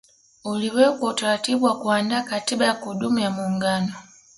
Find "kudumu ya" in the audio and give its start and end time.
2.73-3.29